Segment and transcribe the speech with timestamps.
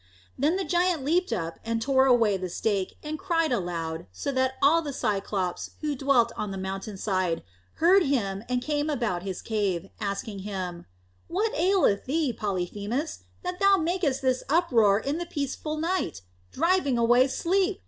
[0.35, 4.55] Then the giant leapt up, and tore away the stake, and cried aloud, so that
[4.59, 7.43] all the Cyclopes who dwelt on the mountain side
[7.75, 10.87] heard him and came about his cave, asking him,
[11.27, 17.27] "What aileth thee, Polyphemus, that thou makest this uproar in the peaceful night, driving away
[17.27, 17.79] sleep?